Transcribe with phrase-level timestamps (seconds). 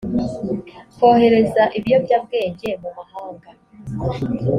[0.97, 3.49] kohereza ibiyobyabwenge mu mahanga